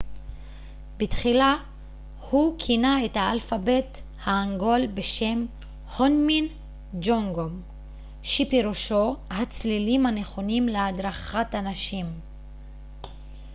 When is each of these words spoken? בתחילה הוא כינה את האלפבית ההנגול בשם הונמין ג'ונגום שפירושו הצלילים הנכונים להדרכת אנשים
בתחילה 0.97 1.55
הוא 2.29 2.55
כינה 2.59 3.05
את 3.05 3.11
האלפבית 3.17 4.01
ההנגול 4.23 4.87
בשם 4.87 5.45
הונמין 5.97 6.47
ג'ונגום 7.01 7.61
שפירושו 8.23 9.15
הצלילים 9.29 10.05
הנכונים 10.05 10.67
להדרכת 10.67 11.55
אנשים 11.55 12.05